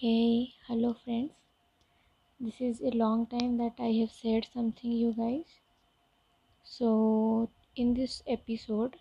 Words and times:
Hey, 0.00 0.54
hello 0.66 0.94
friends. 0.94 1.32
This 2.40 2.60
is 2.60 2.80
a 2.80 2.90
long 2.90 3.26
time 3.28 3.56
that 3.58 3.74
I 3.78 3.92
have 4.00 4.10
said 4.10 4.48
something, 4.52 4.90
you 4.90 5.12
guys. 5.12 5.60
So, 6.64 7.50
in 7.76 7.92
this 7.92 8.22
episode, 8.26 8.96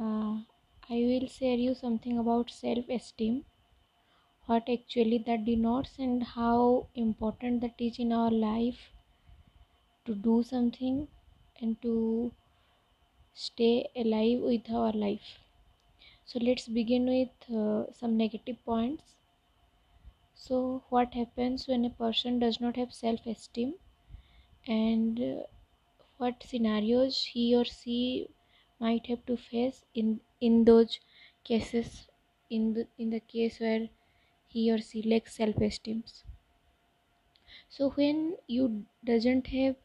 uh, 0.00 0.42
I 0.88 0.94
will 1.04 1.26
share 1.26 1.56
you 1.56 1.74
something 1.74 2.16
about 2.16 2.48
self-esteem, 2.48 3.44
what 4.46 4.66
actually 4.70 5.18
that 5.18 5.44
denotes, 5.44 5.98
and 5.98 6.22
how 6.22 6.86
important 6.94 7.60
that 7.60 7.74
is 7.78 7.98
in 7.98 8.12
our 8.12 8.30
life 8.30 8.92
to 10.06 10.14
do 10.14 10.42
something 10.42 11.06
and 11.60 11.80
to 11.82 12.32
stay 13.34 13.88
alive 13.94 14.40
with 14.40 14.68
our 14.68 14.90
life. 14.90 15.38
So, 16.26 16.38
let's 16.40 16.68
begin 16.68 17.06
with 17.06 17.50
uh, 17.56 17.92
some 17.92 18.16
negative 18.16 18.64
points 18.64 19.15
so 20.46 20.84
what 20.90 21.14
happens 21.14 21.66
when 21.66 21.84
a 21.84 21.90
person 21.90 22.38
does 22.38 22.60
not 22.60 22.76
have 22.76 22.92
self-esteem? 22.92 23.74
And 24.68 25.20
uh, 25.20 25.42
what 26.18 26.42
scenarios 26.42 27.24
he 27.24 27.56
or 27.56 27.64
she 27.64 28.30
might 28.80 29.06
have 29.08 29.26
to 29.26 29.36
face 29.36 29.84
in 29.94 30.20
in 30.40 30.64
those 30.64 31.00
cases 31.44 32.08
in 32.50 32.74
the 32.74 32.88
in 32.98 33.10
the 33.10 33.20
case 33.20 33.60
where 33.60 33.88
he 34.48 34.70
or 34.72 34.78
she 34.78 35.02
lacks 35.02 35.36
self-esteem 35.36 36.04
so 37.68 37.90
when 37.90 38.36
you 38.48 38.84
doesn't 39.04 39.46
have 39.46 39.76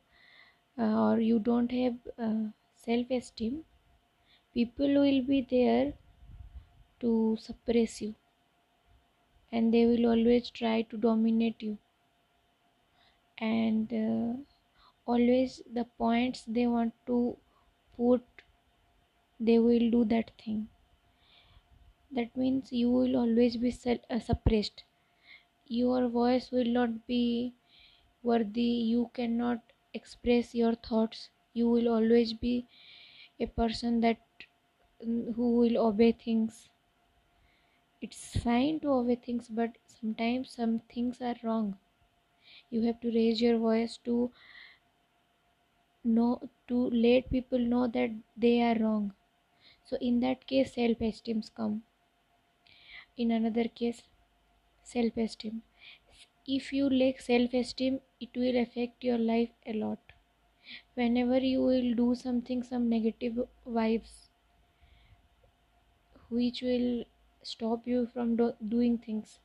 uh, 0.79 1.09
or 1.09 1.19
you 1.21 1.39
don't 1.39 1.71
have 1.71 1.97
uh, 2.19 2.45
self-esteem 2.75 3.63
people 4.53 4.93
will 5.01 5.23
be 5.23 5.41
there 5.41 5.93
to 7.01 7.35
suppress 7.45 8.01
you 8.01 8.15
and 9.51 9.73
they 9.73 9.85
will 9.85 10.07
always 10.07 10.49
try 10.49 10.81
to 10.81 10.97
dominate 10.97 11.61
you. 11.61 11.77
And 13.39 13.91
uh, 13.91 14.41
always 15.05 15.61
the 15.69 15.83
points 15.83 16.45
they 16.47 16.65
want 16.67 16.93
to 17.07 17.35
put 17.97 18.23
they 19.41 19.59
will 19.59 19.91
do 19.91 20.05
that 20.05 20.31
thing. 20.41 20.69
That 22.11 22.37
means 22.37 22.71
you 22.71 22.91
will 22.91 23.15
always 23.17 23.57
be 23.57 23.73
uh, 24.07 24.19
suppressed. 24.19 24.83
Your 25.67 26.07
voice 26.09 26.51
will 26.51 26.65
not 26.67 27.07
be 27.07 27.53
worthy. 28.23 28.61
You 28.61 29.11
cannot 29.13 29.61
express 29.93 30.55
your 30.55 30.75
thoughts. 30.75 31.29
You 31.53 31.69
will 31.69 31.89
always 31.89 32.33
be 32.33 32.67
a 33.39 33.47
person 33.47 34.01
that 34.01 34.19
mm, 35.05 35.33
who 35.35 35.57
will 35.57 35.77
obey 35.77 36.13
things 36.13 36.69
it's 38.01 38.37
fine 38.43 38.79
to 38.81 38.89
obey 38.91 39.15
things 39.15 39.47
but 39.49 39.77
sometimes 39.85 40.51
some 40.51 40.79
things 40.93 41.21
are 41.21 41.35
wrong. 41.43 41.77
You 42.71 42.83
have 42.87 42.99
to 43.01 43.09
raise 43.11 43.41
your 43.41 43.59
voice 43.59 43.97
to 44.05 44.31
know 46.03 46.49
to 46.67 46.77
let 47.03 47.29
people 47.29 47.57
know 47.57 47.87
that 47.87 48.11
they 48.35 48.61
are 48.61 48.77
wrong. 48.77 49.13
So 49.85 49.97
in 49.97 50.19
that 50.21 50.47
case 50.47 50.73
self-esteem 50.75 51.43
come. 51.55 51.83
In 53.15 53.31
another 53.31 53.69
case 53.69 54.03
self-esteem. 54.83 55.63
If 56.47 56.73
you 56.73 56.89
lack 56.89 57.21
self-esteem 57.21 58.01
it 58.19 58.29
will 58.35 58.57
affect 58.57 59.03
your 59.03 59.17
life 59.19 59.51
a 59.65 59.73
lot. 59.73 59.99
Whenever 60.95 61.39
you 61.39 61.63
will 61.63 61.95
do 61.95 62.15
something 62.15 62.63
some 62.63 62.89
negative 62.89 63.47
vibes 63.67 64.29
which 66.29 66.61
will 66.63 67.03
stop 67.43 67.87
you 67.87 68.05
from 68.07 68.35
do- 68.35 68.55
doing 68.67 68.97
things. 68.97 69.39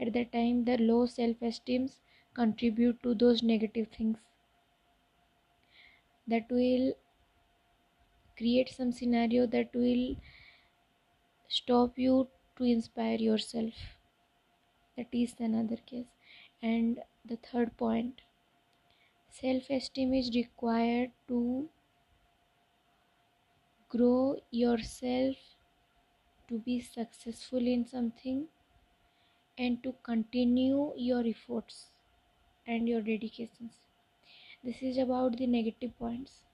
At 0.00 0.12
that 0.14 0.32
time 0.32 0.64
the 0.64 0.78
low 0.78 1.06
self-esteem 1.06 1.90
contribute 2.34 3.02
to 3.02 3.14
those 3.14 3.42
negative 3.42 3.88
things. 3.88 4.18
That 6.28 6.48
will 6.48 6.94
create 8.38 8.70
some 8.70 8.90
scenario 8.90 9.44
that 9.46 9.74
will 9.74 10.16
stop 11.48 11.98
you 11.98 12.28
to 12.54 12.62
inspire 12.62 13.16
yourself. 13.18 13.74
That 14.96 15.06
is 15.12 15.34
another 15.40 15.78
case. 15.78 16.08
And 16.60 17.02
the 17.24 17.36
third 17.36 17.78
point 17.78 18.20
self 19.30 19.70
esteem 19.70 20.12
is 20.12 20.34
required 20.34 21.12
to 21.28 21.70
grow 23.88 24.38
yourself 24.52 25.36
to 26.48 26.58
be 26.58 26.80
successful 26.80 27.66
in 27.66 27.86
something 27.86 28.48
and 29.58 29.82
to 29.82 29.92
continue 30.08 30.94
your 30.96 31.22
efforts 31.26 31.90
and 32.66 32.88
your 32.88 33.02
dedications. 33.02 33.80
This 34.64 34.82
is 34.82 34.98
about 34.98 35.36
the 35.38 35.46
negative 35.46 35.98
points. 35.98 36.44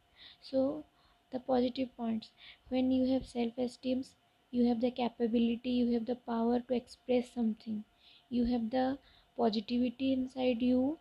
So 0.42 0.84
the 1.30 1.40
positive 1.40 1.96
points. 1.96 2.30
When 2.68 2.90
you 2.92 3.06
have 3.14 3.26
self 3.26 3.58
esteem 3.58 4.04
you 4.50 4.66
have 4.68 4.80
the 4.80 4.90
capability 4.92 5.70
you 5.70 5.92
have 5.94 6.06
the 6.06 6.16
power 6.16 6.60
to 6.60 6.74
express 6.74 7.32
something. 7.32 7.84
You 8.30 8.46
have 8.46 8.70
the 8.70 8.98
positivity 9.36 10.12
inside 10.14 10.62
you 10.62 11.00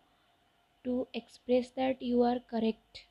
to 0.84 1.08
express 1.14 1.70
that 1.72 2.02
you 2.02 2.22
are 2.22 2.40
correct. 2.40 3.06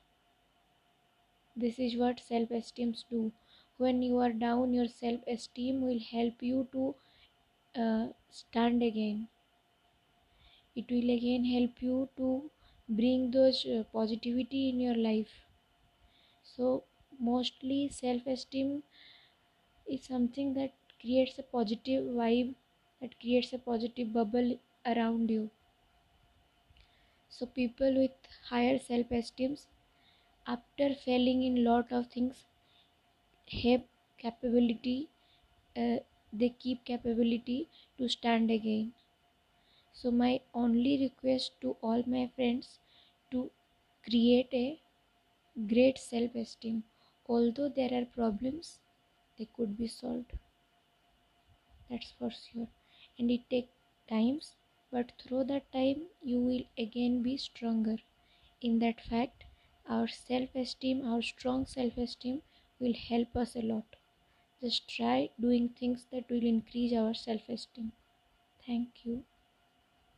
This 1.56 1.78
is 1.78 1.96
what 1.96 2.20
self 2.20 2.50
esteem 2.50 2.94
do 3.08 3.32
when 3.78 4.02
you 4.02 4.18
are 4.18 4.32
down 4.32 4.74
your 4.74 4.88
self 4.88 5.20
esteem 5.26 5.82
will 5.82 6.00
help 6.00 6.42
you 6.42 6.68
to 6.72 6.94
uh, 7.80 8.08
stand 8.30 8.82
again. 8.82 9.28
It 10.76 10.90
will 10.90 11.08
again 11.08 11.46
help 11.46 11.80
you 11.80 12.10
to 12.18 12.50
bring 12.86 13.30
those 13.30 13.64
uh, 13.64 13.84
positivity 13.90 14.68
in 14.68 14.78
your 14.78 14.94
life. 14.94 15.46
So 16.44 16.84
mostly 17.18 17.88
self-esteem 17.88 18.84
is 19.88 20.02
something 20.04 20.52
that 20.52 20.74
creates 21.00 21.38
a 21.38 21.42
positive 21.42 22.04
vibe 22.04 22.56
that 23.00 23.18
creates 23.20 23.52
a 23.52 23.58
positive 23.58 24.12
bubble 24.12 24.58
around 24.84 25.30
you. 25.30 25.50
So 27.28 27.44
people 27.44 27.94
with 27.98 28.12
higher 28.48 28.78
self-esteem 28.78 29.58
after 30.46 30.94
failing 30.94 31.42
in 31.42 31.64
lot 31.64 31.92
of 31.92 32.08
things 32.12 32.46
have 33.50 33.84
capability 34.18 35.08
uh, 35.76 35.98
they 36.32 36.50
keep 36.50 36.84
capability 36.84 37.70
to 37.98 38.08
stand 38.08 38.50
again. 38.50 38.94
So 39.94 40.10
my 40.10 40.42
only 40.52 40.98
request 41.00 41.58
to 41.62 41.78
all 41.80 42.02
my 42.06 42.26
friends 42.26 42.80
to 43.30 43.50
create 44.06 44.50
a 44.52 44.82
great 45.68 45.98
self-esteem. 45.98 46.84
Although 47.26 47.70
there 47.70 47.94
are 47.94 48.06
problems 48.06 48.80
they 49.38 49.46
could 49.46 49.76
be 49.78 49.88
solved. 49.88 50.32
That's 51.88 52.10
for 52.10 52.30
sure. 52.30 52.68
And 53.18 53.30
it 53.30 53.48
takes 53.48 53.72
times 54.06 54.56
but 54.90 55.12
through 55.18 55.44
that 55.44 55.72
time 55.72 56.08
you 56.22 56.38
will 56.40 56.64
again 56.76 57.22
be 57.22 57.38
stronger. 57.38 57.96
In 58.60 58.80
that 58.80 59.00
fact 59.00 59.44
our 59.86 60.06
self-esteem 60.06 61.06
our 61.06 61.22
strong 61.22 61.64
self-esteem 61.64 62.42
will 62.84 62.94
help 62.94 63.36
us 63.44 63.56
a 63.56 63.62
lot. 63.62 63.96
Just 64.62 64.88
try 64.88 65.30
doing 65.40 65.70
things 65.70 66.06
that 66.12 66.30
will 66.30 66.44
increase 66.54 66.94
our 66.94 67.14
self-esteem. 67.14 67.92
Thank 68.66 69.04
you 69.06 69.24